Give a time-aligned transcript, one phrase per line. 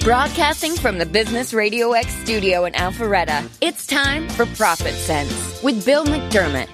[0.00, 5.86] Broadcasting from the Business Radio X studio in Alpharetta, it's time for Profit Sense with
[5.86, 6.68] Bill McDermott.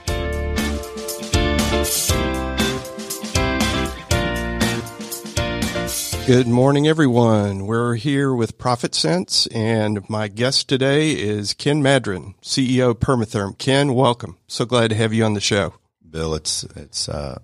[6.27, 7.67] Good morning, everyone.
[7.67, 13.59] We're here with Profit Sense, and my guest today is Ken Madron, CEO of Permatherm.
[13.59, 14.39] Ken, welcome.
[14.47, 15.75] So glad to have you on the show.
[16.09, 17.39] Bill, it's it's uh,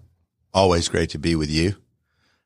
[0.54, 1.74] always great to be with you.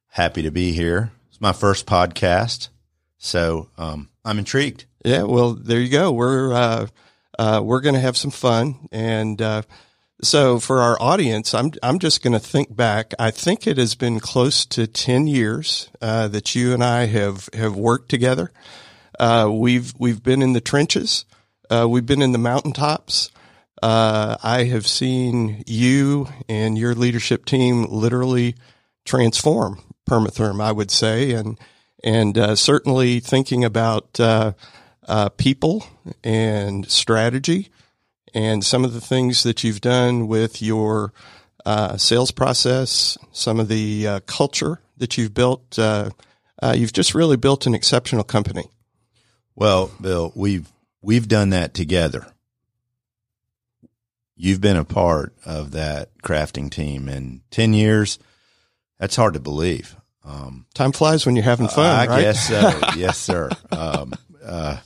[0.09, 1.12] Happy to be here.
[1.37, 2.71] It's my first podcast,
[3.18, 4.86] so um, I'm intrigued.
[5.04, 6.11] Yeah, well, there you go.
[6.11, 6.86] We're uh,
[7.39, 9.61] uh, we're going to have some fun, and uh,
[10.22, 13.12] so for our audience, I'm I'm just going to think back.
[13.18, 17.50] I think it has been close to ten years uh, that you and I have
[17.53, 18.50] have worked together.
[19.21, 21.26] Uh, we've we've been in the trenches.
[21.68, 23.31] Uh, we've been in the mountaintops.
[23.82, 28.54] I have seen you and your leadership team literally
[29.04, 30.63] transform Permatherm.
[30.63, 31.59] I would say, and
[32.03, 34.53] and uh, certainly thinking about uh,
[35.37, 35.87] people
[36.23, 37.71] and strategy
[38.35, 41.13] and some of the things that you've done with your
[41.65, 45.79] uh, sales process, some of the uh, culture that you've built.
[45.79, 46.11] Uh,
[46.63, 48.70] uh, you've just really built an exceptional company.
[49.55, 50.70] Well, Bill, we've
[51.01, 52.27] we've done that together.
[54.37, 58.19] You've been a part of that crafting team in ten years.
[58.98, 59.97] That's hard to believe.
[60.25, 61.86] Um, Time flies when you're having fun.
[61.86, 62.20] I right?
[62.20, 62.80] guess so.
[62.97, 63.50] yes, sir.
[63.70, 64.12] Um,
[64.44, 64.78] uh,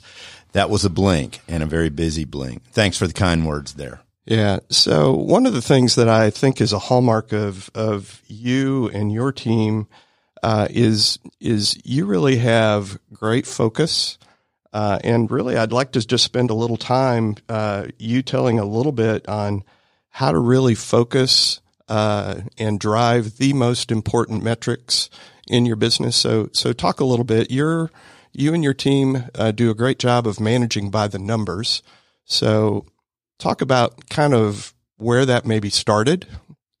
[0.53, 2.63] that was a blink and a very busy blink.
[2.71, 4.01] Thanks for the kind words there.
[4.25, 4.59] Yeah.
[4.69, 9.11] So one of the things that I think is a hallmark of of you and
[9.11, 9.87] your team
[10.43, 14.17] uh, is is you really have great focus.
[14.73, 18.63] Uh, and really, I'd like to just spend a little time uh, you telling a
[18.63, 19.63] little bit on
[20.09, 21.60] how to really focus
[21.91, 25.09] uh, and drive the most important metrics
[25.49, 26.15] in your business.
[26.15, 27.51] So, so talk a little bit.
[27.51, 27.91] You're
[28.31, 31.83] you and your team uh, do a great job of managing by the numbers.
[32.23, 32.85] So,
[33.39, 36.27] talk about kind of where that maybe started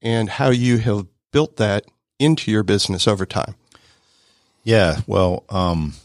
[0.01, 1.83] and how you have built that
[2.17, 3.55] into your business over time.
[4.63, 5.95] Yeah, well, um,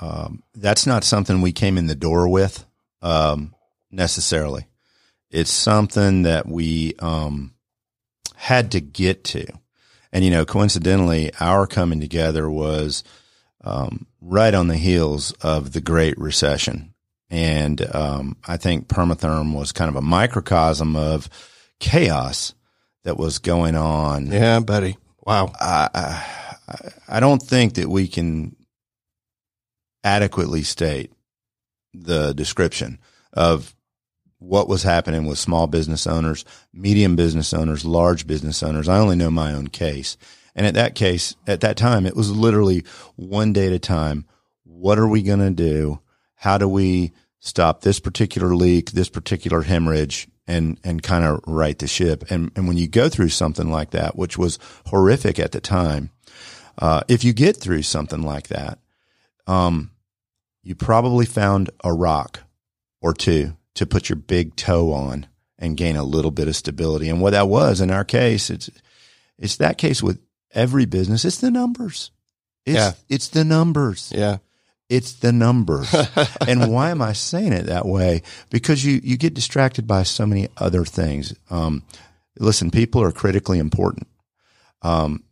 [0.00, 2.64] um, that's not something we came in the door with
[3.02, 3.56] um,
[3.90, 4.68] necessarily.
[5.32, 7.54] It's something that we um,
[8.38, 9.44] had to get to.
[10.12, 13.02] And, you know, coincidentally, our coming together was
[13.64, 16.94] um, right on the heels of the Great Recession.
[17.28, 21.28] And um, I think Permatherm was kind of a microcosm of
[21.80, 22.54] chaos
[23.02, 24.28] that was going on.
[24.28, 24.96] Yeah, buddy.
[25.26, 25.52] Wow.
[25.60, 28.54] I, I, I don't think that we can
[30.04, 31.12] adequately state
[31.92, 33.00] the description
[33.32, 33.74] of
[34.38, 38.88] what was happening with small business owners, medium business owners, large business owners.
[38.88, 40.16] I only know my own case.
[40.54, 42.84] And at that case, at that time, it was literally
[43.16, 44.26] one day at a time.
[44.64, 46.00] What are we going to do?
[46.34, 51.78] How do we stop this particular leak, this particular hemorrhage and, and kind of right
[51.78, 52.24] the ship?
[52.30, 56.10] And, and when you go through something like that, which was horrific at the time,
[56.78, 58.78] uh, if you get through something like that,
[59.48, 59.90] um,
[60.62, 62.40] you probably found a rock
[63.00, 65.24] or two to put your big toe on
[65.56, 67.08] and gain a little bit of stability.
[67.08, 68.68] And what that was in our case, it's,
[69.38, 70.20] it's that case with
[70.52, 71.24] every business.
[71.24, 72.10] It's the numbers.
[72.66, 72.92] It's, yeah.
[73.08, 74.12] it's the numbers.
[74.12, 74.38] Yeah.
[74.88, 75.94] It's the numbers.
[76.48, 78.22] and why am I saying it that way?
[78.50, 81.32] Because you, you get distracted by so many other things.
[81.48, 81.84] Um,
[82.36, 84.08] listen, people are critically important.
[84.82, 85.22] Um,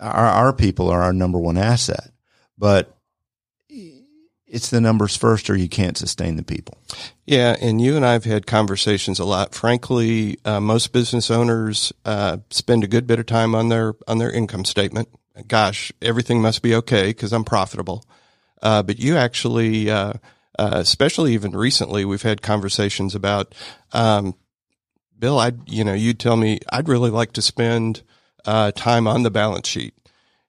[0.00, 2.10] our, our people are our number one asset,
[2.56, 2.97] but
[4.48, 6.78] it's the numbers first or you can't sustain the people.
[7.26, 7.56] Yeah.
[7.60, 9.54] And you and I have had conversations a lot.
[9.54, 14.18] Frankly, uh, most business owners, uh, spend a good bit of time on their, on
[14.18, 15.08] their income statement.
[15.46, 18.04] Gosh, everything must be okay because I'm profitable.
[18.60, 20.14] Uh, but you actually, uh,
[20.58, 23.54] uh, especially even recently, we've had conversations about,
[23.92, 24.34] um,
[25.16, 28.02] Bill, I, you know, you tell me I'd really like to spend,
[28.44, 29.94] uh, time on the balance sheet.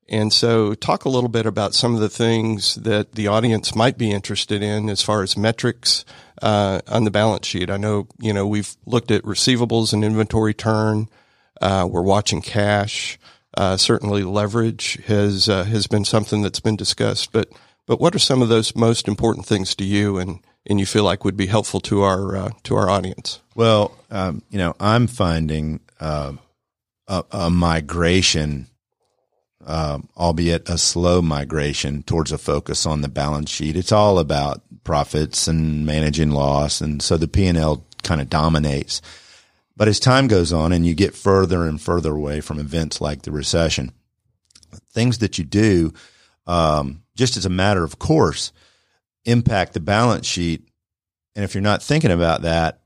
[0.10, 3.98] And so talk a little bit about some of the things that the audience might
[3.98, 6.04] be interested in as far as metrics
[6.42, 7.70] uh, on the balance sheet.
[7.70, 11.10] I know, you know, we've looked at receivables and inventory turn.
[11.62, 13.20] Uh, we're watching cash.
[13.56, 17.50] Uh, certainly leverage has, uh, has been something that's been discussed, but,
[17.86, 21.04] but what are some of those most important things to you and, and you feel
[21.04, 23.42] like would be helpful to our, uh, to our audience?
[23.56, 26.34] Well, um, you know, I'm finding, uh,
[27.08, 28.68] a, a migration
[29.66, 33.76] um, albeit a slow migration towards a focus on the balance sheet.
[33.76, 36.82] It's all about profits and managing loss.
[36.82, 39.02] And so the P&L kind of dominates.
[39.76, 43.22] But as time goes on and you get further and further away from events like
[43.22, 43.92] the recession,
[44.92, 45.94] things that you do,
[46.48, 48.52] um, just as a matter of course,
[49.26, 50.68] impact the balance sheet.
[51.36, 52.82] And if you're not thinking about that,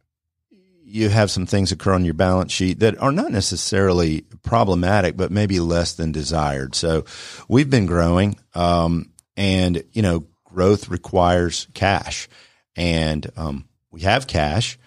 [0.84, 5.31] you have some things occur on your balance sheet that are not necessarily problematic, but
[5.31, 6.75] maybe less than desired.
[6.75, 7.06] So
[7.48, 12.28] we've been growing, um, and you know, growth requires cash,
[12.75, 14.78] and um, we have cash,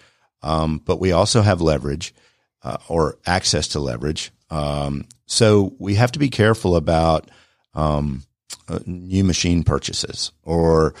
[0.41, 2.13] um, but we also have leverage
[2.63, 4.31] uh, or access to leverage.
[4.49, 7.29] Um, so we have to be careful about
[7.73, 8.23] um,
[8.67, 10.93] uh, new machine purchases or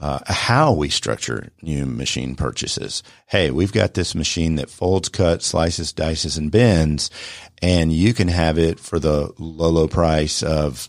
[0.00, 3.02] uh, how we structure new machine purchases.
[3.26, 7.10] Hey, we've got this machine that folds, cuts, slices, dices, and bends,
[7.62, 10.88] and you can have it for the low, low price of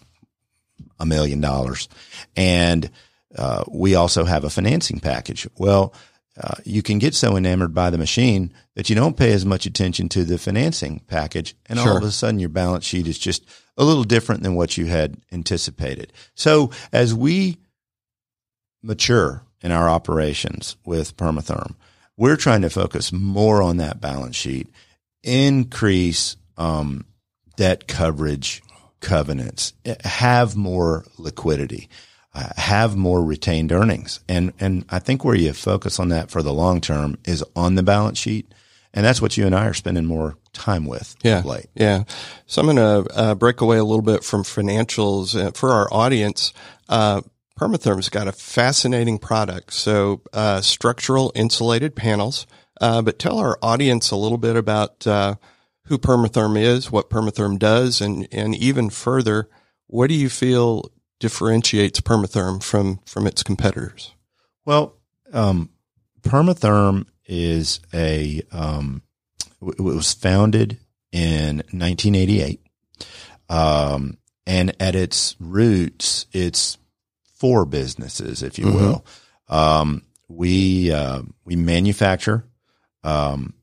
[0.99, 1.87] a million dollars.
[2.35, 2.89] And
[3.37, 5.47] uh, we also have a financing package.
[5.57, 5.93] Well,
[6.41, 9.65] uh, you can get so enamored by the machine that you don't pay as much
[9.65, 11.55] attention to the financing package.
[11.67, 11.91] And sure.
[11.91, 13.45] all of a sudden your balance sheet is just
[13.77, 16.11] a little different than what you had anticipated.
[16.33, 17.57] So as we
[18.85, 21.75] mature in our operations with Permatherm,
[22.17, 24.67] we're trying to focus more on that balance sheet,
[25.23, 27.05] increase um,
[27.57, 28.61] debt coverage
[29.01, 29.73] covenants,
[30.03, 31.89] have more liquidity
[32.35, 34.19] uh, have more retained earnings.
[34.27, 37.75] And, and I think where you focus on that for the long term is on
[37.75, 38.53] the balance sheet.
[38.93, 41.15] And that's what you and I are spending more time with.
[41.23, 41.41] Yeah.
[41.41, 41.67] Late.
[41.75, 42.03] Yeah.
[42.45, 45.87] So I'm going to uh, break away a little bit from financials uh, for our
[45.93, 46.53] audience.
[46.89, 47.21] Uh,
[47.59, 49.73] Permatherm's got a fascinating product.
[49.73, 52.45] So, uh, structural insulated panels.
[52.81, 55.35] Uh, but tell our audience a little bit about, uh,
[55.85, 59.49] who Permatherm is, what Permatherm does, and, and even further,
[59.87, 64.13] what do you feel differentiates Permatherm from from its competitors?
[64.65, 64.95] Well,
[65.31, 65.69] um,
[66.21, 69.03] Permatherm is a um,
[69.61, 70.79] it was founded
[71.11, 72.61] in 1988,
[73.49, 76.77] um, and at its roots, it's
[77.45, 78.75] four businesses, if you mm-hmm.
[78.75, 79.05] will.
[79.47, 82.43] Um, we uh, we manufacture
[83.03, 83.53] um,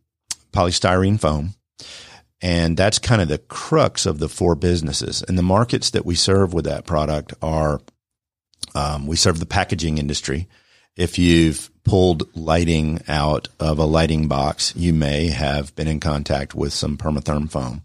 [0.52, 1.54] polystyrene foam.
[2.40, 5.22] And that's kind of the crux of the four businesses.
[5.22, 7.80] And the markets that we serve with that product are
[8.74, 10.48] um, we serve the packaging industry.
[10.96, 16.54] If you've pulled lighting out of a lighting box, you may have been in contact
[16.54, 17.82] with some permatherm foam.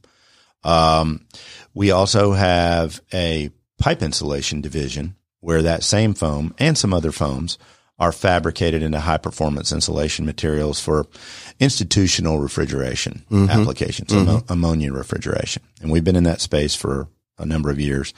[0.63, 1.25] Um,
[1.73, 3.49] we also have a
[3.79, 7.57] pipe insulation division where that same foam and some other foams
[7.99, 11.07] are fabricated into high performance insulation materials for
[11.59, 13.49] institutional refrigeration mm-hmm.
[13.49, 14.51] applications, mm-hmm.
[14.51, 15.63] ammonia refrigeration.
[15.81, 17.07] And we've been in that space for
[17.39, 18.13] a number of years.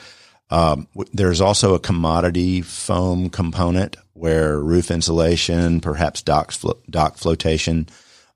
[0.49, 7.87] Um, there's also a commodity foam component where roof insulation, perhaps dock, flo- dock flotation,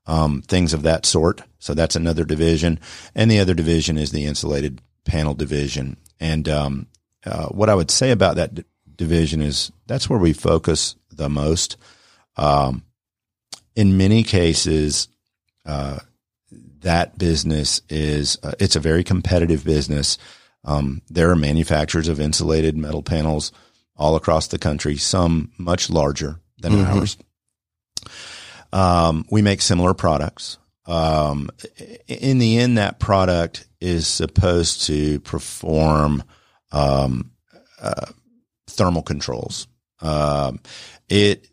[0.06, 1.42] um, things of that sort.
[1.58, 2.78] So that's another division.
[3.14, 5.96] And the other division is the insulated panel division.
[6.20, 6.86] And um,
[7.26, 8.64] uh, what I would say about that
[8.96, 11.76] division is that's where we focus the most.
[12.36, 12.84] Um,
[13.74, 15.08] in many cases,
[15.66, 15.98] uh,
[16.80, 20.18] that business is uh, it's a very competitive business.
[20.64, 23.52] Um, there are manufacturers of insulated metal panels
[23.96, 26.98] all across the country, some much larger than mm-hmm.
[26.98, 27.16] ours.
[28.72, 30.58] Um, we make similar products.
[30.86, 31.50] Um,
[32.06, 36.24] in the end, that product is supposed to perform
[36.72, 37.30] um,
[37.80, 38.06] uh,
[38.66, 39.66] thermal controls.
[40.00, 40.60] Um,
[41.08, 41.48] it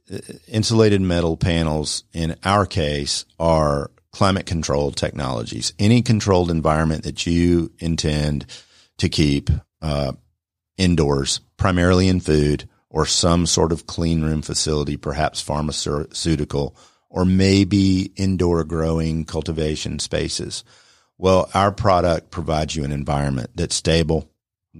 [0.48, 5.74] insulated metal panels in our case are climate controlled technologies.
[5.80, 8.46] Any controlled environment that you intend
[8.98, 9.50] to keep
[9.82, 10.14] uh,
[10.78, 16.76] indoors, primarily in food or some sort of clean room facility, perhaps pharmaceutical,
[17.10, 20.64] or maybe indoor growing cultivation spaces.
[21.18, 24.30] Well, our product provides you an environment that's stable,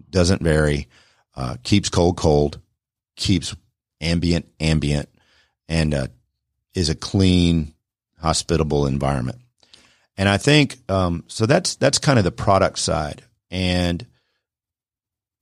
[0.10, 0.88] doesn't vary,
[1.36, 2.60] uh, keeps cold cold,
[3.16, 3.56] keeps
[4.00, 5.10] ambient, ambient,
[5.68, 6.08] and uh,
[6.74, 7.74] is a clean,
[8.20, 9.40] hospitable environment.
[10.18, 11.46] And I think um, so.
[11.46, 14.06] That's that's kind of the product side, and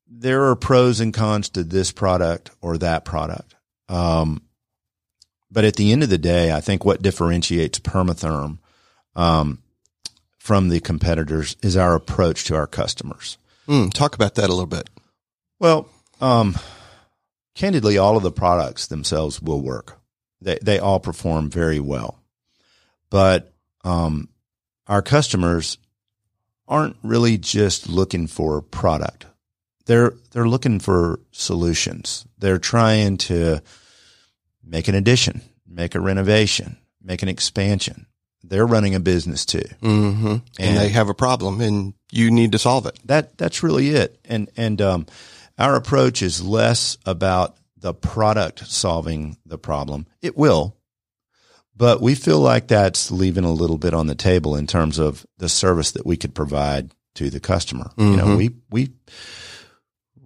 [0.07, 3.55] there are pros and cons to this product or that product.
[3.87, 4.43] Um,
[5.51, 8.59] but at the end of the day, I think what differentiates Permatherm
[9.15, 9.59] um,
[10.37, 13.37] from the competitors is our approach to our customers.
[13.67, 14.89] Mm, talk about that a little bit.
[15.59, 15.89] Well,
[16.21, 16.55] um,
[17.55, 19.99] candidly, all of the products themselves will work.
[20.41, 22.19] They, they all perform very well.
[23.09, 24.29] But, um,
[24.87, 25.77] our customers
[26.67, 29.25] aren't really just looking for product.
[29.85, 32.25] They're, they're looking for solutions.
[32.37, 33.61] They're trying to
[34.63, 38.05] make an addition, make a renovation, make an expansion.
[38.43, 39.65] they're running a business too.
[39.81, 40.27] Mm-hmm.
[40.27, 42.97] And, and, they have a problem and you need to solve it.
[43.05, 44.17] That, that's really it.
[44.25, 45.05] And, and, um,
[45.59, 50.07] our approach is less about the product solving the problem.
[50.21, 50.75] It will,
[51.75, 55.25] but we feel like that's leaving a little bit on the table in terms of
[55.37, 57.91] the service that we could provide to the customer.
[57.97, 58.11] Mm-hmm.
[58.11, 58.37] You know, mm-hmm.
[58.37, 58.89] we, we,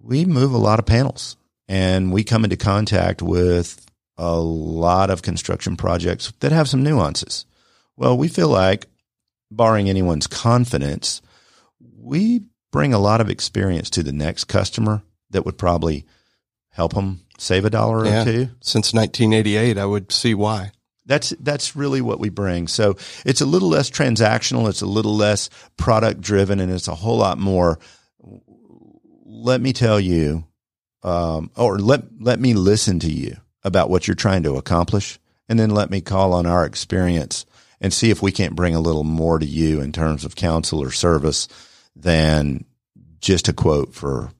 [0.02, 1.36] we move a lot of panels
[1.68, 3.86] and we come into contact with
[4.18, 7.46] a lot of construction projects that have some nuances.
[7.98, 8.88] Well, we feel like,
[9.52, 11.22] barring anyone's confidence,
[11.80, 16.06] we bring a lot of experience to the next customer that would probably
[16.70, 18.22] help them save a dollar yeah.
[18.22, 18.50] or two.
[18.62, 20.72] Since 1988, I would see why.
[21.06, 22.68] That's that's really what we bring.
[22.68, 26.96] So it's a little less transactional, it's a little less product driven, and it's a
[26.96, 27.78] whole lot more.
[29.26, 30.46] Let me tell you,
[31.04, 35.60] um, or let let me listen to you about what you're trying to accomplish, and
[35.60, 37.46] then let me call on our experience
[37.82, 40.82] and see if we can't bring a little more to you in terms of counsel
[40.82, 41.50] or service
[41.98, 42.64] than
[43.20, 44.32] just a quote for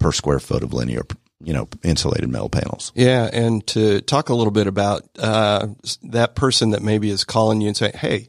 [0.00, 1.04] per square foot of linear
[1.42, 2.92] you know, insulated metal panels.
[2.94, 3.28] Yeah.
[3.32, 5.68] And to talk a little bit about, uh,
[6.02, 8.28] that person that maybe is calling you and saying, Hey,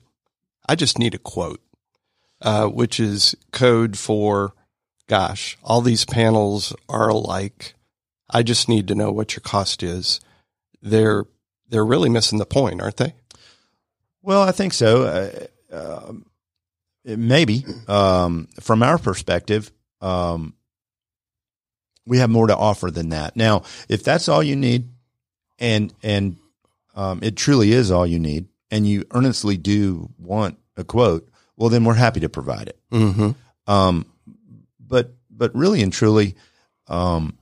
[0.67, 1.61] I just need a quote,
[2.41, 4.53] uh, which is code for,
[5.07, 7.73] gosh, all these panels are alike.
[8.29, 10.21] I just need to know what your cost is.
[10.81, 11.25] They're,
[11.67, 13.13] they're really missing the point, aren't they?
[14.21, 15.03] Well, I think so.
[15.03, 16.13] Uh, uh
[17.03, 20.53] maybe, um, from our perspective, um,
[22.05, 23.35] we have more to offer than that.
[23.35, 24.89] Now, if that's all you need,
[25.59, 26.37] and and
[26.95, 31.69] um, it truly is all you need, and you earnestly do want a quote, well,
[31.69, 32.79] then we're happy to provide it.
[32.91, 33.31] Mm-hmm.
[33.71, 34.05] Um,
[34.79, 36.35] but but really and truly,
[36.87, 37.37] um,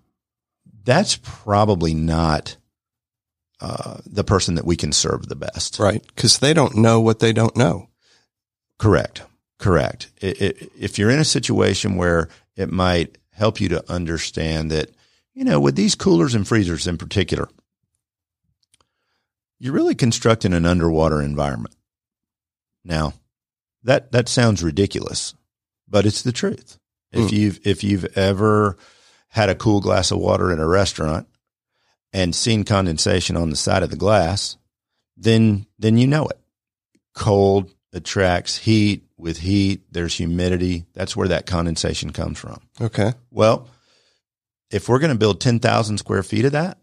[0.84, 2.58] that's probably not
[3.62, 6.06] uh, the person that we can serve the best, right?
[6.16, 7.90] Because they don't know what they don't know.
[8.78, 9.24] Correct.
[9.58, 10.10] Correct.
[10.22, 14.92] It, it, if you're in a situation where it might help you to understand that,
[15.34, 17.50] you know, with these coolers and freezers in particular,
[19.60, 21.76] you're really constructing an underwater environment.
[22.84, 23.14] Now,
[23.84, 25.34] that that sounds ridiculous,
[25.88, 26.78] but it's the truth.
[27.12, 27.32] If mm.
[27.32, 28.78] you've if you've ever
[29.30, 31.28] had a cool glass of water in a restaurant
[32.12, 34.58] and seen condensation on the side of the glass,
[35.16, 36.40] then then you know it.
[37.16, 40.86] Cold attracts heat, with heat, there's humidity.
[40.94, 42.62] That's where that condensation comes from.
[42.80, 43.14] Okay.
[43.32, 43.68] Well,
[44.72, 46.78] if we're going to build 10,000 square feet of that,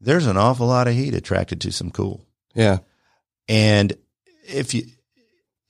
[0.00, 2.24] there's an awful lot of heat attracted to some cool.
[2.54, 2.78] Yeah.
[3.48, 3.92] And
[4.46, 4.84] if you,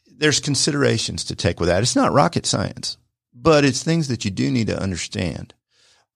[0.07, 1.83] there's considerations to take with that.
[1.83, 2.97] It's not rocket science,
[3.35, 5.54] but it's things that you do need to understand.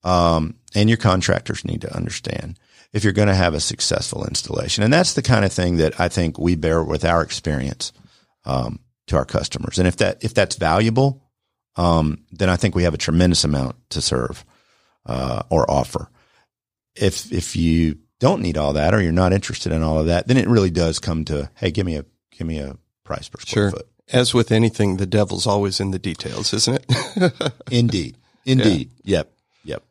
[0.05, 2.59] Um, and your contractors need to understand
[2.93, 4.85] if you're going to have a successful installation.
[4.85, 7.93] And that's the kind of thing that I think we bear with our experience.
[8.45, 9.79] Um, to our customers.
[9.79, 11.23] And if that if that's valuable,
[11.77, 14.45] um, then I think we have a tremendous amount to serve
[15.07, 16.09] uh, or offer.
[16.95, 20.29] If if you don't need all that or you're not interested in all of that,
[20.29, 23.41] then it really does come to hey, give me a give me a price per
[23.41, 23.71] square sure.
[23.71, 23.89] foot.
[24.13, 27.53] As with anything, the devil's always in the details, isn't it?
[27.71, 28.91] Indeed, indeed.
[29.03, 29.19] Yeah.
[29.19, 29.33] Yep,
[29.65, 29.83] yep.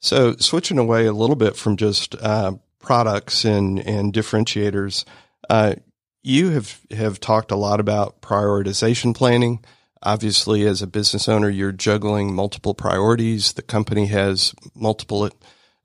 [0.00, 5.04] So switching away a little bit from just uh, products and and differentiators,
[5.48, 5.76] uh,
[6.22, 9.64] you have, have talked a lot about prioritization planning.
[10.02, 13.52] Obviously, as a business owner, you're juggling multiple priorities.
[13.52, 15.30] The company has multiple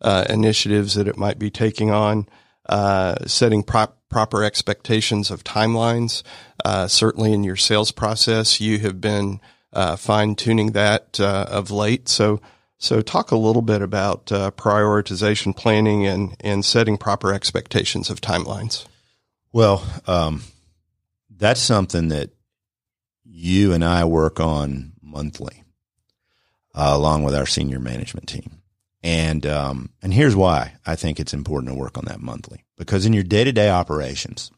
[0.01, 2.27] uh, initiatives that it might be taking on,
[2.68, 6.24] uh, setting prop, proper expectations of timelines.
[6.63, 9.42] Uh, certainly, in your sales process, you have been
[9.74, 12.08] uh, fine tuning that uh, of late.
[12.08, 12.42] So,
[12.77, 18.22] so talk a little bit about uh, prioritization planning and and setting proper expectations of
[18.22, 18.86] timelines.
[19.55, 20.41] Well, um,
[21.29, 22.29] that's something that
[23.24, 25.63] you and I work on monthly,
[26.74, 28.62] uh, along with our senior management team.
[29.01, 33.05] And um, and here's why I think it's important to work on that monthly because
[33.05, 34.51] in your day to day operations,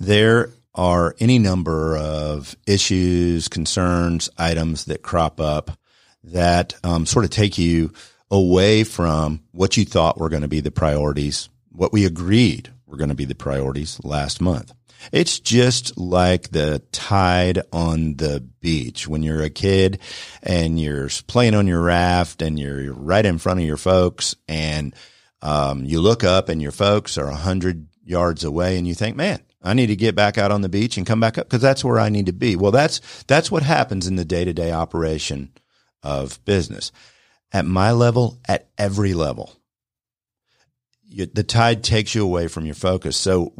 [0.00, 5.78] there are any number of issues, concerns, items that crop up
[6.24, 7.92] that um, sort of take you
[8.32, 12.96] away from what you thought were going to be the priorities, what we agreed were
[12.96, 14.72] going to be the priorities last month.
[15.12, 19.98] It's just like the tide on the beach when you're a kid
[20.42, 24.94] and you're playing on your raft and you're right in front of your folks and
[25.42, 29.16] um, you look up and your folks are a hundred yards away and you think,
[29.16, 31.62] man, I need to get back out on the beach and come back up because
[31.62, 32.56] that's where I need to be.
[32.56, 35.52] Well, that's that's what happens in the day to day operation
[36.02, 36.92] of business.
[37.52, 39.54] At my level, at every level,
[41.14, 43.16] you, the tide takes you away from your focus.
[43.16, 43.52] So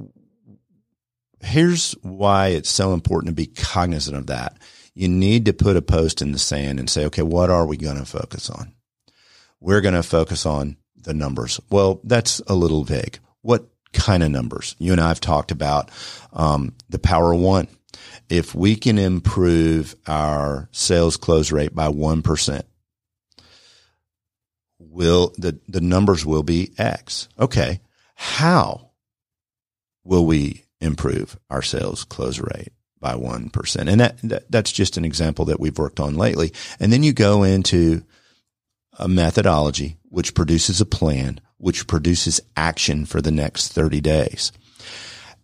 [1.41, 4.59] here's why it's so important to be cognizant of that.
[4.95, 7.77] You need to put a post in the sand and say, okay, what are we
[7.77, 8.75] going to focus on?
[9.61, 11.61] We're going to focus on the numbers.
[11.71, 13.21] Well, that's a little vague.
[13.43, 14.75] What kind of numbers?
[14.79, 15.91] You and I have talked about
[16.33, 17.69] um, the power one.
[18.29, 22.63] If we can improve our sales close rate by 1%,
[24.95, 27.29] will the, the numbers will be X.
[27.39, 27.81] Okay.
[28.15, 28.93] How
[30.05, 33.89] will we improve our sales close rate by 1%?
[33.89, 36.53] And that, that that's just an example that we've worked on lately.
[36.79, 38.05] And then you go into
[38.99, 44.53] a methodology which produces a plan, which produces action for the next 30 days.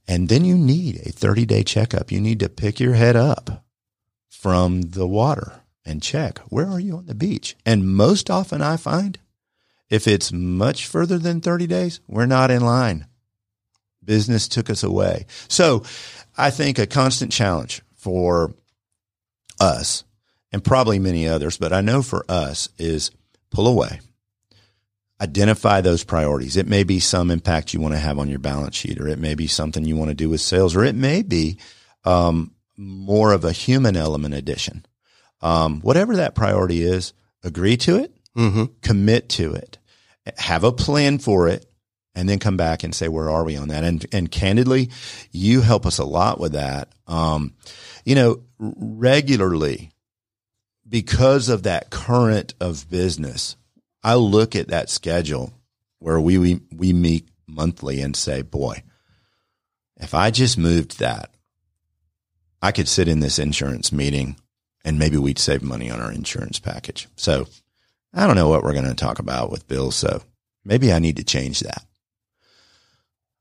[0.06, 2.12] And then you need a 30 day checkup.
[2.12, 3.64] You need to pick your head up
[4.28, 7.56] from the water and check where are you on the beach?
[7.66, 9.18] And most often I find
[9.90, 13.06] if it's much further than 30 days, we're not in line.
[14.04, 15.26] Business took us away.
[15.48, 15.82] So
[16.36, 18.54] I think a constant challenge for
[19.58, 20.04] us
[20.52, 23.10] and probably many others, but I know for us is
[23.50, 24.00] pull away,
[25.20, 26.56] identify those priorities.
[26.56, 29.18] It may be some impact you want to have on your balance sheet, or it
[29.18, 31.58] may be something you want to do with sales, or it may be
[32.04, 34.86] um, more of a human element addition.
[35.42, 38.64] Um, whatever that priority is, agree to it, mm-hmm.
[38.82, 39.78] commit to it,
[40.38, 41.66] have a plan for it,
[42.14, 43.84] and then come back and say, where are we on that?
[43.84, 44.90] And, and candidly,
[45.30, 46.88] you help us a lot with that.
[47.06, 47.54] Um,
[48.04, 49.92] you know, regularly
[50.88, 53.56] because of that current of business,
[54.02, 55.52] I look at that schedule
[56.00, 58.82] where we, we, we meet monthly and say, boy,
[59.96, 61.30] if I just moved that,
[62.60, 64.36] I could sit in this insurance meeting
[64.84, 67.06] and maybe we'd save money on our insurance package.
[67.16, 67.46] So
[68.12, 69.90] I don't know what we're going to talk about with Bill.
[69.90, 70.22] So
[70.64, 71.84] maybe I need to change that.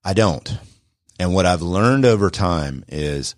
[0.03, 0.57] I don't.
[1.19, 3.35] And what I've learned over time is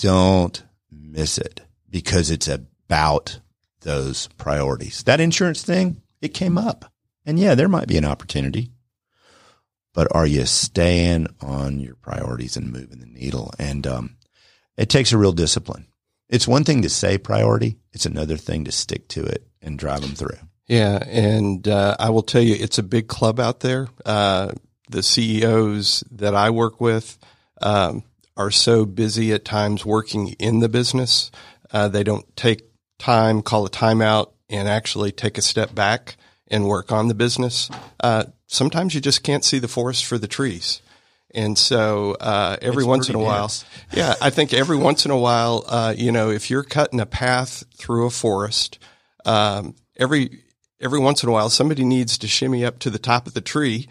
[0.00, 3.40] don't miss it because it's about
[3.80, 5.02] those priorities.
[5.04, 6.92] That insurance thing, it came up.
[7.26, 8.70] And yeah, there might be an opportunity,
[9.92, 13.52] but are you staying on your priorities and moving the needle?
[13.58, 14.16] And, um,
[14.76, 15.88] it takes a real discipline.
[16.28, 17.78] It's one thing to say priority.
[17.92, 20.38] It's another thing to stick to it and drive them through.
[20.66, 20.98] Yeah.
[21.06, 23.88] And, uh, I will tell you, it's a big club out there.
[24.04, 24.52] Uh,
[24.90, 27.18] the CEOs that I work with,
[27.60, 28.04] um,
[28.36, 31.30] are so busy at times working in the business.
[31.72, 32.62] Uh, they don't take
[32.98, 36.16] time, call a timeout, and actually take a step back
[36.46, 37.68] and work on the business.
[38.00, 40.80] Uh, sometimes you just can't see the forest for the trees.
[41.34, 43.52] And so uh, every it's once in a while,
[43.92, 47.06] yeah, I think every once in a while, uh, you know, if you're cutting a
[47.06, 48.78] path through a forest,
[49.24, 50.42] um, every
[50.80, 53.40] every once in a while, somebody needs to shimmy up to the top of the
[53.40, 53.88] tree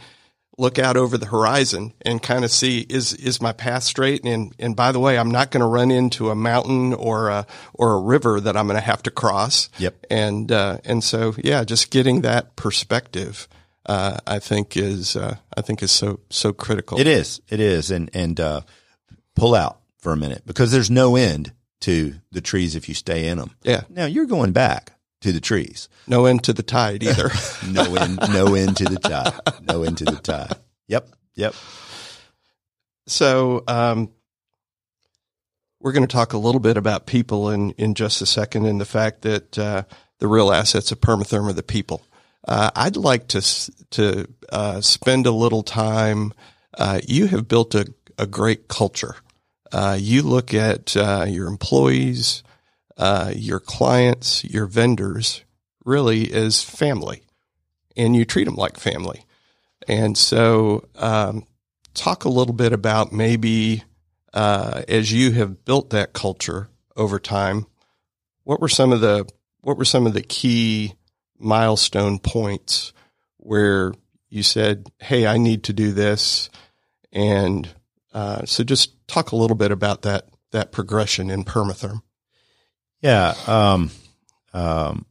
[0.57, 4.25] look out over the horizon and kind of see is is my path straight?
[4.25, 7.45] And and by the way I'm not going to run into a mountain or a
[7.73, 9.69] or a river that I'm going to have to cross.
[9.77, 10.07] Yep.
[10.09, 13.47] And uh, and so yeah just getting that perspective
[13.85, 16.99] uh, I think is uh, I think is so so critical.
[16.99, 17.41] It is.
[17.49, 17.91] It is.
[17.91, 18.61] And and uh,
[19.35, 23.27] pull out for a minute because there's no end to the trees if you stay
[23.27, 23.81] in them yeah.
[23.87, 25.89] Now you're going back to the trees.
[26.08, 27.30] No end to the tide either.
[27.67, 29.34] no end, no end to the tide.
[29.62, 30.56] No end to the tide.
[30.88, 31.10] Yep.
[31.36, 31.56] Yep.
[33.08, 34.12] So, um,
[35.80, 38.82] we're going to talk a little bit about people in, in just a second and
[38.82, 39.84] the fact that, uh,
[40.19, 42.01] the real assets of Permatherm are the people.
[42.47, 46.34] Uh, I'd like to, to, uh, spend a little time.
[46.77, 49.15] Uh, you have built a, a great culture.
[49.71, 52.43] Uh, you look at, uh, your employees,
[52.97, 55.43] uh, your clients, your vendors
[55.86, 57.23] really as family
[57.95, 59.23] and you treat them like family.
[59.88, 61.45] And so, um,
[61.93, 63.83] talk a little bit about maybe,
[64.33, 67.65] uh, as you have built that culture over time,
[68.43, 69.27] what were some of the,
[69.62, 70.93] what were some of the key
[71.39, 72.93] milestone points
[73.38, 73.93] where
[74.29, 76.49] you said, Hey, I need to do this.
[77.12, 77.67] And,
[78.13, 82.01] uh, so just talk a little bit about that, that progression in permatherm.
[83.01, 83.33] Yeah.
[83.45, 83.91] Um,
[84.53, 85.05] um,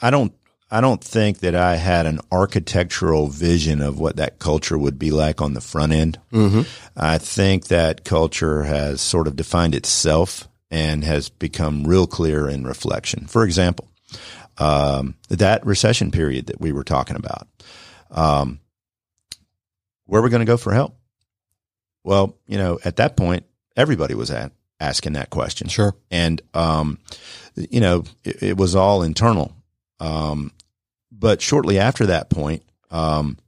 [0.00, 0.32] I don't,
[0.70, 5.10] I don't think that I had an architectural vision of what that culture would be
[5.10, 6.18] like on the front end.
[6.32, 6.62] Mm-hmm.
[6.96, 12.64] I think that culture has sort of defined itself and has become real clear in
[12.64, 13.26] reflection.
[13.26, 13.90] For example,
[14.56, 17.48] um, that recession period that we were talking about,
[18.10, 18.60] um,
[20.06, 20.96] where are we going to go for help?
[22.04, 23.44] Well, you know, at that point,
[23.76, 25.68] everybody was at asking that question.
[25.68, 25.94] Sure.
[26.10, 26.98] And, um,
[27.54, 29.54] you know, it, it, was all internal.
[30.00, 30.52] Um,
[31.10, 33.38] but shortly after that point, um,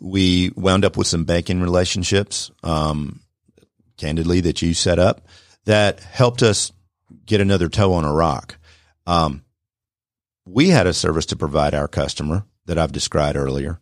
[0.00, 3.20] We wound up with some banking relationships, um,
[3.96, 5.28] candidly, that you set up
[5.64, 6.72] that helped us
[7.24, 8.58] get another toe on a rock.
[9.06, 9.44] Um,
[10.44, 13.78] we had a service to provide our customer that I've described earlier.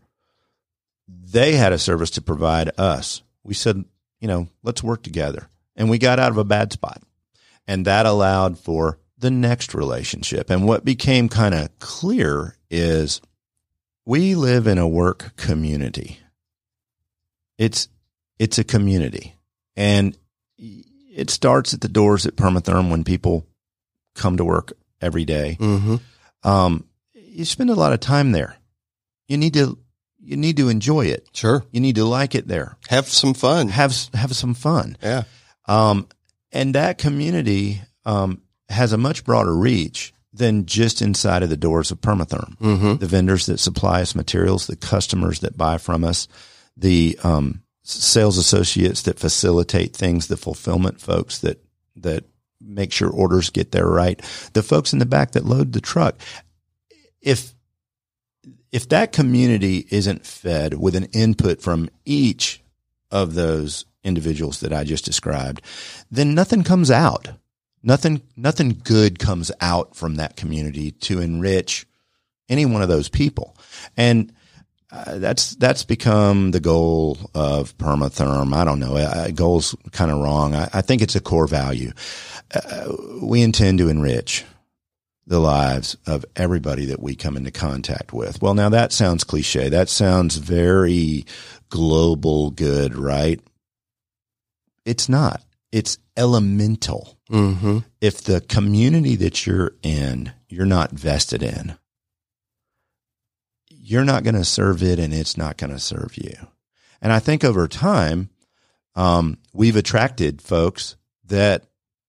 [1.09, 3.23] They had a service to provide us.
[3.43, 3.85] We said,
[4.21, 5.49] you know, let's work together.
[5.81, 7.03] And we got out of a bad spot.
[7.67, 10.51] And that allowed for the next relationship.
[10.51, 13.23] And what became kind of clear is
[14.05, 16.19] we live in a work community.
[17.57, 17.89] It's,
[18.39, 19.37] it's a community
[19.75, 20.19] and
[20.59, 23.47] it starts at the doors at Permatherm when people
[24.15, 25.57] come to work every day.
[25.59, 25.97] Mm-hmm.
[26.45, 28.55] Um, you spend a lot of time there.
[29.29, 29.79] You need to,
[30.19, 31.27] you need to enjoy it.
[31.33, 31.65] Sure.
[31.71, 32.77] You need to like it there.
[32.89, 33.69] Have some fun.
[33.69, 34.99] Have, have some fun.
[35.03, 35.23] Yeah.
[35.71, 36.09] Um,
[36.53, 41.91] and that community, um, has a much broader reach than just inside of the doors
[41.91, 42.57] of Permatherm.
[42.59, 42.97] Mm-hmm.
[42.97, 46.29] The vendors that supply us materials, the customers that buy from us,
[46.77, 51.63] the um, sales associates that facilitate things, the fulfillment folks that
[51.97, 52.25] that
[52.61, 54.21] make sure orders get there right,
[54.53, 56.21] the folks in the back that load the truck.
[57.21, 57.55] If
[58.71, 62.63] if that community isn't fed with an input from each
[63.11, 65.63] of those individuals that I just described,
[66.11, 67.29] then nothing comes out.
[67.83, 71.87] Nothing, nothing good comes out from that community to enrich
[72.49, 73.57] any one of those people.
[73.97, 74.33] And
[74.93, 78.53] uh, that's, that's become the goal of permatherm.
[78.53, 78.97] I don't know.
[78.97, 80.55] Uh, goal's kind of wrong.
[80.55, 81.93] I, I, think it's a core value.
[82.53, 84.45] Uh, we intend to enrich
[85.27, 88.43] the lives of everybody that we come into contact with.
[88.43, 89.69] Well, now that sounds cliche.
[89.69, 91.25] That sounds very
[91.69, 93.41] global good, right?
[94.85, 95.43] It's not.
[95.73, 97.19] It's elemental.
[97.31, 97.79] Mm-hmm.
[98.01, 101.77] If the community that you're in, you're not vested in,
[103.69, 106.35] you're not going to serve it and it's not going to serve you.
[107.01, 108.31] And I think over time,
[108.95, 111.65] um, we've attracted folks that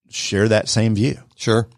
[0.10, 1.18] share that same view.
[1.36, 1.70] Sure.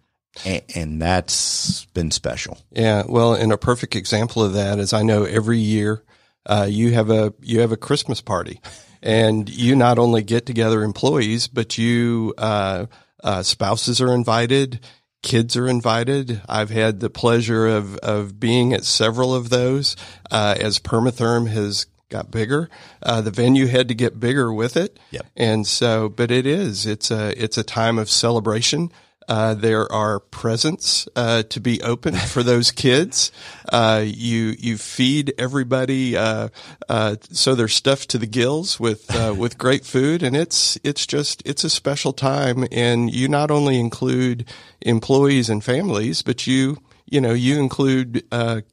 [0.46, 2.58] And, and that's been special.
[2.72, 3.04] Yeah.
[3.08, 6.04] Well, and a perfect example of that is I know every year,
[6.46, 8.60] uh, you have a, you have a Christmas party
[9.04, 12.88] and you not only get together employees, but you, uh,
[13.24, 14.80] uh, spouses are invited.
[15.22, 16.42] Kids are invited.
[16.50, 19.96] I've had the pleasure of, of being at several of those,
[20.32, 22.70] uh, as Permatherm has got bigger.
[23.02, 25.00] Uh, the venue had to get bigger with it.
[25.12, 25.26] Yep.
[25.36, 28.92] And so, but it is, it's a, it's a time of celebration.
[29.28, 33.32] Uh, there are presents uh, to be opened for those kids.
[33.72, 36.50] Uh, you you feed everybody, uh,
[36.90, 41.06] uh, so they're stuffed to the gills with uh, with great food, and it's it's
[41.06, 42.66] just it's a special time.
[42.72, 44.46] And you not only include
[44.82, 48.24] employees and families, but you you know you include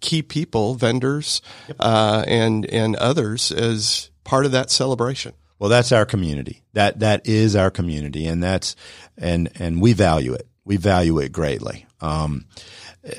[0.00, 1.42] key people, vendors,
[1.78, 5.34] and and others as part of that celebration.
[5.60, 6.62] Well, that's our community.
[6.72, 8.74] That that is our community, and that's
[9.18, 10.48] and and we value it.
[10.64, 11.86] We value it greatly.
[12.00, 12.46] Um,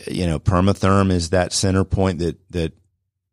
[0.09, 2.73] you know, permatherm is that center point that that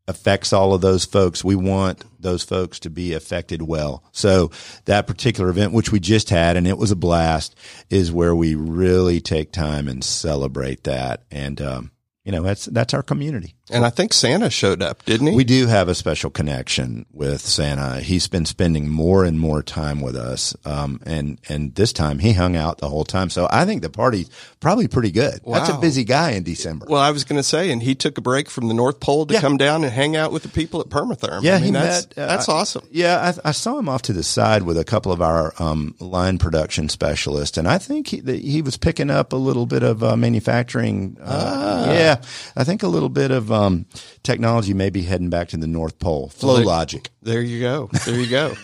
[0.07, 1.43] affects all of those folks.
[1.43, 4.05] We want those folks to be affected well.
[4.13, 4.51] So
[4.85, 7.57] that particular event, which we just had, and it was a blast,
[7.89, 11.25] is where we really take time and celebrate that.
[11.31, 11.93] And um,
[12.25, 13.55] you know, that's that's our community.
[13.71, 15.37] And I think Santa showed up, didn't he?
[15.37, 18.01] We do have a special connection with Santa.
[18.01, 22.33] He's been spending more and more time with us, um, and and this time he
[22.33, 23.31] hung out the whole time.
[23.31, 25.41] So I think the party's probably pretty good.
[25.43, 25.59] Wow.
[25.59, 26.87] That's a busy guy in December.
[26.89, 29.27] Well, I was going to say, and he took a break from the North Pole
[29.27, 29.41] to yeah.
[29.41, 31.43] come down and hang out with the people at Permatherm.
[31.43, 32.25] Yeah, I mean, he that's, met.
[32.25, 32.87] Uh, that's awesome.
[32.91, 35.95] Yeah, I, I, saw him off to the side with a couple of our um,
[36.01, 40.03] line production specialists, and I think he he was picking up a little bit of
[40.03, 41.17] uh, manufacturing.
[41.21, 41.93] Uh, ah.
[41.93, 42.23] Yeah,
[42.57, 43.87] I think a little bit of um,
[44.23, 46.29] technology may be heading back to the North Pole.
[46.29, 47.11] Flow well, Logic.
[47.23, 47.91] There you go.
[48.05, 48.55] There you go.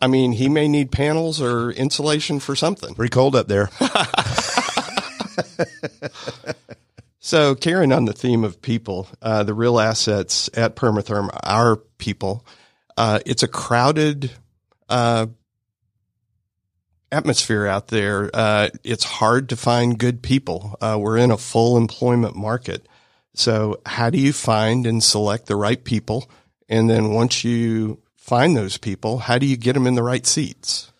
[0.00, 2.94] I mean, he may need panels or insulation for something.
[2.94, 3.70] Pretty cold up there.
[7.20, 12.44] so, carrying on the theme of people, uh, the real assets at Permatherm are people.
[12.96, 14.30] Uh, it's a crowded
[14.88, 15.26] uh,
[17.10, 18.30] atmosphere out there.
[18.34, 20.76] Uh, it's hard to find good people.
[20.80, 22.86] Uh, we're in a full employment market.
[23.34, 26.30] So how do you find and select the right people?
[26.68, 30.24] And then once you find those people, how do you get them in the right
[30.24, 30.92] seats?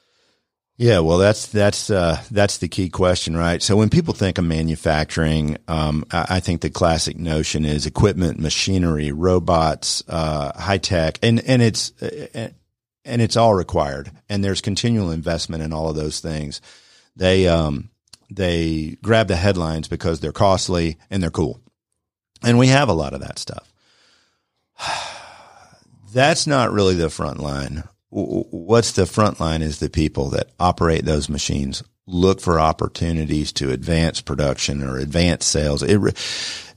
[0.77, 3.63] Yeah, well, that's that's uh, that's the key question, right?
[3.63, 8.41] So when people think of manufacturing, um, I, I, think the classic notion is equipment,
[8.41, 12.49] machinery, robots, uh, high tech, and and it's uh,
[13.05, 16.61] and it's all required, and there's continual investment in all of those things.
[17.15, 17.91] They um,
[18.29, 21.61] they grab the headlines because they're costly and they're cool.
[22.45, 23.73] And we have a lot of that stuff.
[26.13, 27.85] that's not really the front line.
[28.11, 33.71] What's the front line is the people that operate those machines, look for opportunities to
[33.71, 35.83] advance production or advance sales.
[35.83, 35.99] It,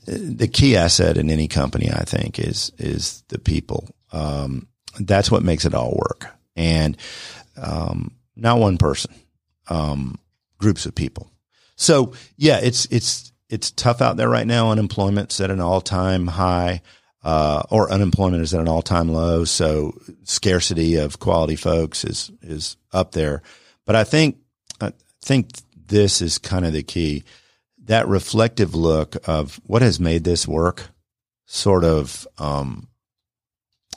[0.06, 3.88] the key asset in any company, I think, is is the people.
[4.10, 4.66] Um,
[4.98, 6.26] that's what makes it all work,
[6.56, 6.96] and
[7.60, 9.12] um, not one person,
[9.68, 10.18] um,
[10.58, 11.30] groups of people.
[11.76, 14.70] So yeah, it's it's it's tough out there right now.
[14.70, 16.82] Unemployment's at an all time high
[17.22, 19.44] uh, or unemployment is at an all time low.
[19.44, 23.42] So scarcity of quality folks is is up there.
[23.84, 24.38] But I think
[24.80, 25.50] I think
[25.86, 27.24] this is kind of the key.
[27.84, 30.90] That reflective look of what has made this work
[31.46, 32.88] sort of um,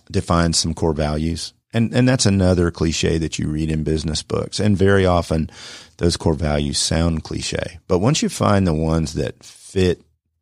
[0.10, 1.54] defines some core values.
[1.74, 4.60] And and that's another cliche that you read in business books.
[4.60, 5.50] And very often
[5.98, 7.80] those core values sound cliche.
[7.88, 10.02] But once you find the ones that fit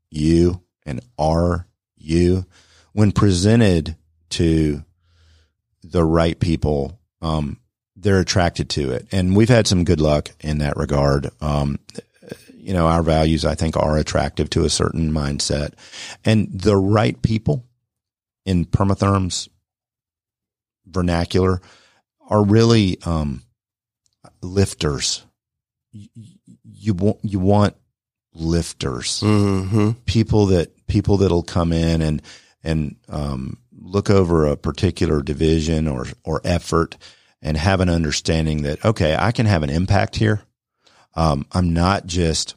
[0.09, 2.45] you and are you,
[2.93, 3.95] when presented
[4.29, 4.83] to
[5.83, 7.59] the right people, um,
[7.95, 9.07] they're attracted to it.
[9.11, 11.29] And we've had some good luck in that regard.
[11.41, 11.79] Um,
[12.55, 15.73] you know, our values, I think, are attractive to a certain mindset.
[16.23, 17.65] And the right people
[18.45, 19.49] in Permatherm's
[20.89, 21.61] vernacular
[22.29, 23.43] are really um,
[24.41, 25.25] lifters.
[25.91, 26.09] You,
[26.63, 27.75] you want you want
[28.33, 29.91] lifters, mm-hmm.
[30.05, 32.21] people that people that'll come in and
[32.63, 36.97] and um, look over a particular division or or effort
[37.41, 40.41] and have an understanding that okay, I can have an impact here.
[41.15, 42.55] Um, I'm not just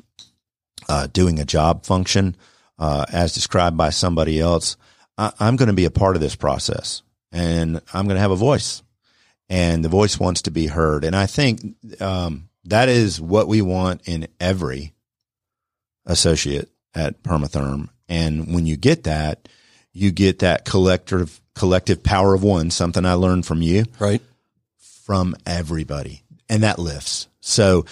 [0.89, 2.37] uh, doing a job function
[2.79, 4.77] uh, as described by somebody else.
[5.17, 8.31] I, I'm going to be a part of this process, and I'm going to have
[8.31, 8.83] a voice,
[9.49, 11.05] and the voice wants to be heard.
[11.05, 11.61] And I think
[12.01, 14.93] um, that is what we want in every
[16.07, 17.89] associate at Permatherm.
[18.09, 19.49] And when you get that,
[19.93, 23.85] you get that collective collective power of one, something I learned from you.
[23.99, 24.23] Right.
[25.05, 26.23] From everybody.
[26.49, 27.29] And that lifts.
[27.41, 27.85] So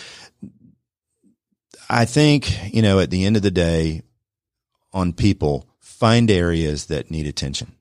[1.89, 4.03] I think, you know, at the end of the day,
[4.93, 7.73] on people, find areas that need attention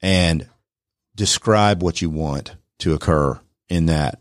[0.00, 0.48] and
[1.14, 4.20] describe what you want to occur in that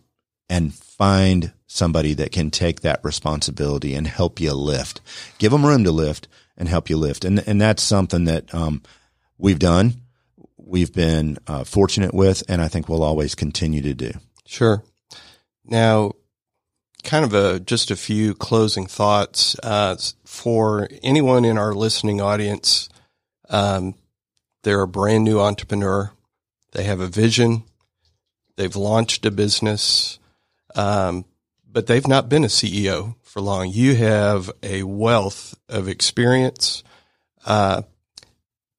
[0.49, 5.01] and find somebody that can take that responsibility and help you lift.
[5.37, 7.23] Give them room to lift and help you lift.
[7.23, 8.81] And, and that's something that, um,
[9.37, 10.01] we've done,
[10.57, 14.11] we've been uh, fortunate with, and I think we'll always continue to do.
[14.45, 14.83] Sure.
[15.65, 16.13] Now,
[17.03, 22.89] kind of a just a few closing thoughts uh, for anyone in our listening audience.
[23.49, 23.95] Um,
[24.63, 26.11] they're a brand new entrepreneur.
[26.71, 27.63] They have a vision.
[28.55, 30.19] They've launched a business,
[30.75, 31.25] um,
[31.65, 33.69] but they've not been a CEO for long.
[33.69, 36.83] You have a wealth of experience.
[37.45, 37.83] Uh,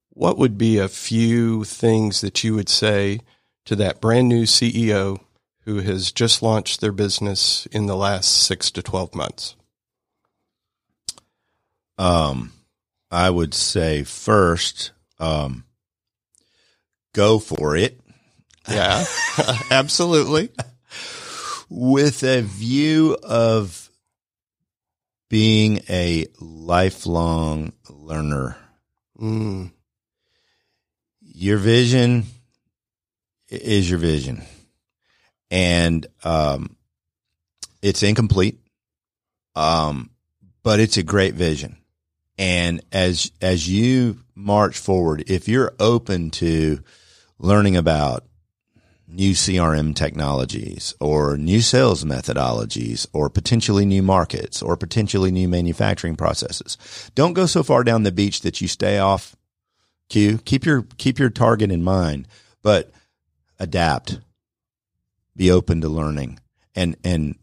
[0.09, 3.21] what would be a few things that you would say
[3.65, 5.19] to that brand new CEO
[5.61, 9.55] who has just launched their business in the last six to 12 months?
[11.97, 12.51] Um,
[13.09, 15.65] I would say first, um,
[17.13, 17.99] go for it.
[18.69, 19.05] Yeah,
[19.71, 20.49] absolutely.
[21.69, 23.89] With a view of
[25.29, 28.57] being a lifelong learner.
[29.19, 29.71] Mm
[31.41, 32.23] your vision
[33.49, 34.43] is your vision
[35.49, 36.75] and um,
[37.81, 38.59] it's incomplete
[39.55, 40.11] um,
[40.61, 41.77] but it's a great vision
[42.37, 46.79] and as as you march forward if you're open to
[47.41, 48.25] learning about
[49.07, 56.15] new CRM technologies or new sales methodologies or potentially new markets or potentially new manufacturing
[56.15, 56.77] processes
[57.13, 59.35] don't go so far down the beach that you stay off
[60.11, 60.39] Q.
[60.39, 62.27] Keep your keep your target in mind,
[62.61, 62.91] but
[63.57, 64.19] adapt.
[65.37, 66.37] Be open to learning,
[66.75, 67.35] and and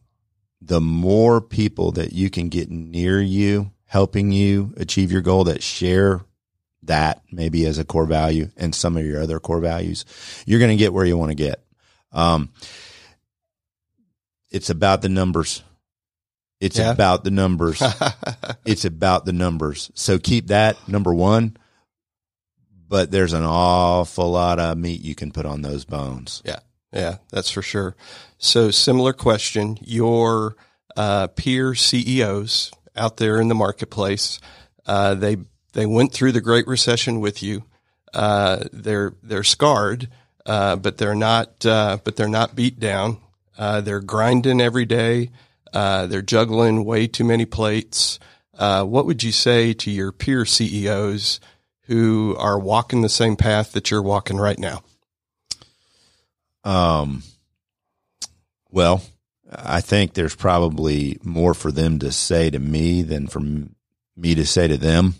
[0.60, 5.62] the more people that you can get near you, helping you achieve your goal, that
[5.62, 6.20] share
[6.88, 10.04] that maybe as a core value and some of your other core values,
[10.46, 11.62] you're going to get where you want to get.
[12.12, 12.50] Um,
[14.50, 15.62] it's about the numbers.
[16.60, 16.90] It's yeah.
[16.90, 17.82] about the numbers.
[18.64, 19.90] it's about the numbers.
[19.94, 21.56] So keep that number one
[22.88, 26.42] but there's an awful lot of meat you can put on those bones.
[26.44, 26.60] Yeah.
[26.92, 27.96] Yeah, that's for sure.
[28.38, 30.56] So similar question, your
[30.96, 34.40] uh, peer CEOs out there in the marketplace,
[34.86, 35.36] uh, they,
[35.72, 37.64] they went through the great recession with you.
[38.12, 40.08] Uh, they're, they're scarred,
[40.46, 43.18] uh, but they're not, uh, but they're not beat down.
[43.56, 45.30] Uh, they're grinding every day.
[45.72, 48.18] they're juggling way too many plates.
[48.52, 51.40] what would you say to your peer CEOs
[51.82, 54.82] who are walking the same path that you're walking right now?
[56.64, 57.22] Um,
[58.70, 59.02] well,
[59.50, 63.40] I think there's probably more for them to say to me than for
[64.18, 65.14] me to say to them.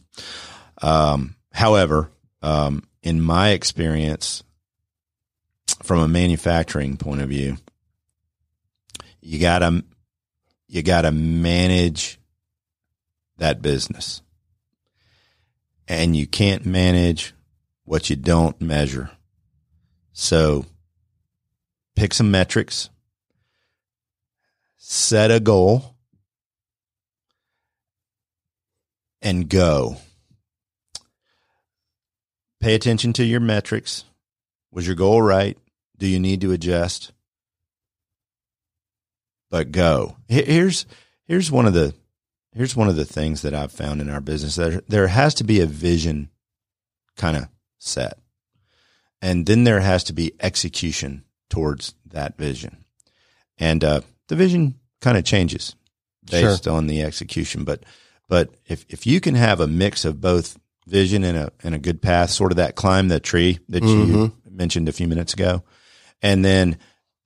[0.83, 2.11] Um, however,
[2.43, 4.43] um, in my experience,
[5.83, 7.57] from a manufacturing point of view,
[9.21, 9.85] you gotta,
[10.67, 12.19] you gotta manage
[13.39, 14.23] that business
[15.87, 17.35] and you can't manage
[17.85, 19.11] what you don't measure.
[20.13, 20.67] So
[21.97, 22.91] pick some metrics,
[24.77, 25.95] set a goal,
[29.23, 29.97] and go.
[32.61, 34.05] Pay attention to your metrics.
[34.73, 35.57] Was your goal right?
[35.97, 37.13] Do you need to adjust?
[39.51, 40.17] But go.
[40.29, 40.87] Here's
[41.27, 41.95] here's one of the
[42.53, 44.57] here's one of the things that I've found in our business.
[44.57, 46.31] There there has to be a vision
[47.17, 48.19] kind of set.
[49.21, 52.85] And then there has to be execution towards that vision.
[53.59, 55.75] And uh, the vision kind of changes
[56.31, 56.73] based sure.
[56.73, 57.65] on the execution.
[57.65, 57.83] But
[58.29, 61.79] but if if you can have a mix of both vision and a and a
[61.79, 64.13] good path, sort of that climb the tree that mm-hmm.
[64.13, 65.63] you mentioned a few minutes ago,
[66.23, 66.79] and then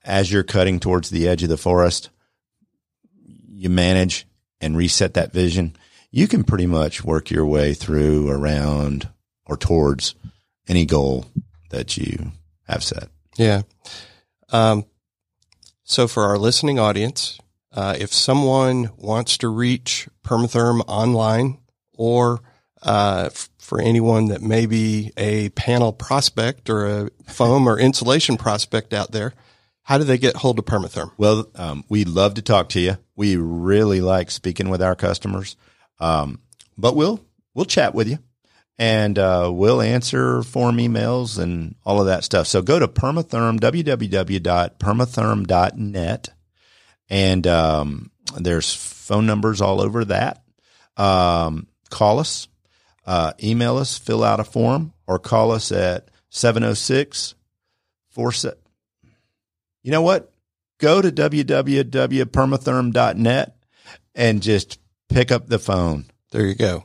[0.05, 2.11] as you're cutting towards the edge of the forest,
[3.49, 4.27] you manage
[4.61, 5.77] and reset that vision.
[6.11, 9.09] You can pretty much work your way through, around,
[9.47, 10.15] or towards
[10.69, 11.27] any goal
[11.71, 12.33] that you
[12.69, 13.09] have set.
[13.37, 13.63] Yeah.
[14.51, 14.85] Um,
[15.85, 17.39] so for our listening audience,
[17.75, 21.59] uh, if someone wants to reach Permatherm online
[21.95, 22.41] or
[22.83, 28.37] uh, f- for anyone that may be a panel prospect or a foam or insulation
[28.37, 29.33] prospect out there,
[29.85, 31.13] how do they get hold of Permatherm?
[31.17, 32.99] Well, um, we'd love to talk to you.
[33.17, 35.57] We really like speaking with our customers,
[35.99, 36.41] um,
[36.77, 37.21] but we'll
[37.55, 38.19] we'll chat with you
[38.79, 42.47] and uh, we'll answer form emails and all of that stuff.
[42.47, 46.29] So go to permatherm www.permatherm.net
[47.13, 50.43] and um, there's phone numbers all over that.
[50.97, 52.49] Um, call us,
[53.05, 57.35] uh, email us, fill out a form, or call us at 706
[58.09, 58.59] 47.
[59.83, 60.33] You know what?
[60.79, 63.57] Go to www.permatherm.net
[64.15, 64.79] and just
[65.11, 66.07] pick up the phone.
[66.31, 66.85] There you go.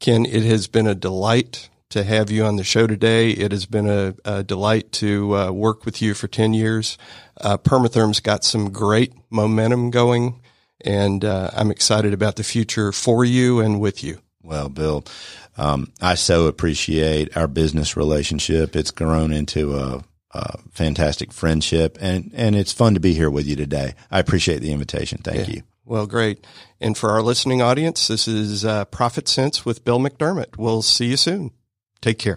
[0.00, 3.30] Ken, it has been a delight to have you on the show today.
[3.30, 6.98] It has been a, a delight to uh, work with you for 10 years.
[7.40, 10.42] Uh, Permatherm's got some great momentum going,
[10.84, 14.18] and uh, I'm excited about the future for you and with you.
[14.42, 15.04] Well, Bill,
[15.56, 18.74] um, I so appreciate our business relationship.
[18.74, 20.02] It's grown into a,
[20.32, 23.94] a, fantastic friendship, and, and it's fun to be here with you today.
[24.10, 25.18] I appreciate the invitation.
[25.18, 25.54] Thank yeah.
[25.54, 25.62] you.
[25.84, 26.44] Well, great.
[26.80, 30.56] And for our listening audience, this is uh, Profit Sense with Bill McDermott.
[30.56, 31.52] We'll see you soon.
[32.04, 32.36] Take care.